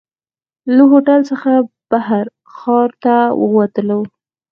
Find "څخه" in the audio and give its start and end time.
1.31-1.51